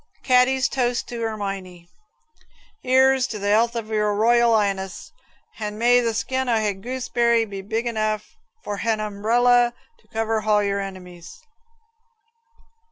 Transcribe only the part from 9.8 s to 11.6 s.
to cover hall your enemies."